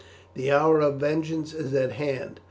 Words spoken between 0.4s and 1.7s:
hour of vengeance